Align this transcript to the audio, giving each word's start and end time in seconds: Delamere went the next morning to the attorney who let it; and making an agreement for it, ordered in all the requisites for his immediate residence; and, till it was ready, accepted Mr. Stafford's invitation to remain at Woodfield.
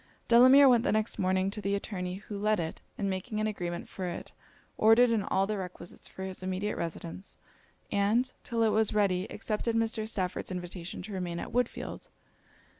Delamere 0.27 0.67
went 0.67 0.83
the 0.83 0.91
next 0.91 1.19
morning 1.19 1.51
to 1.51 1.61
the 1.61 1.75
attorney 1.75 2.15
who 2.15 2.35
let 2.35 2.59
it; 2.59 2.81
and 2.97 3.07
making 3.07 3.39
an 3.39 3.45
agreement 3.45 3.87
for 3.87 4.07
it, 4.07 4.31
ordered 4.75 5.11
in 5.11 5.21
all 5.21 5.45
the 5.45 5.59
requisites 5.59 6.07
for 6.07 6.23
his 6.23 6.41
immediate 6.41 6.75
residence; 6.75 7.37
and, 7.91 8.33
till 8.43 8.63
it 8.63 8.69
was 8.71 8.95
ready, 8.95 9.29
accepted 9.29 9.75
Mr. 9.75 10.09
Stafford's 10.09 10.49
invitation 10.51 11.03
to 11.03 11.13
remain 11.13 11.39
at 11.39 11.49
Woodfield. 11.51 12.09